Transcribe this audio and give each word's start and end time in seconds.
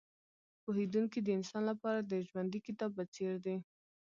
پوهېدونکی 0.63 1.19
د 1.23 1.27
انسان 1.37 1.63
لپاره 1.71 1.99
د 2.03 2.13
ژوندي 2.27 2.59
کتاب 2.67 2.91
په 2.97 3.03
څېر 3.13 3.33
دی. 3.45 3.57